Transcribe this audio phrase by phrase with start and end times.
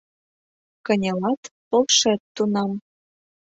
[0.85, 2.71] Кынелат— полшет тунам.